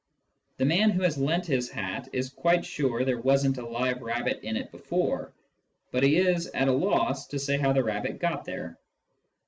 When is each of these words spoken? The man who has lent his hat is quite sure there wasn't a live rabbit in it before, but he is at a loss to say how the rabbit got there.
The 0.57 0.65
man 0.65 0.89
who 0.89 1.03
has 1.03 1.15
lent 1.19 1.45
his 1.45 1.69
hat 1.69 2.09
is 2.11 2.31
quite 2.31 2.65
sure 2.65 3.05
there 3.05 3.21
wasn't 3.21 3.59
a 3.59 3.65
live 3.67 4.01
rabbit 4.01 4.39
in 4.41 4.55
it 4.57 4.71
before, 4.71 5.31
but 5.91 6.01
he 6.01 6.17
is 6.17 6.47
at 6.55 6.67
a 6.67 6.71
loss 6.71 7.27
to 7.27 7.37
say 7.37 7.59
how 7.59 7.71
the 7.71 7.83
rabbit 7.83 8.17
got 8.17 8.43
there. 8.43 8.79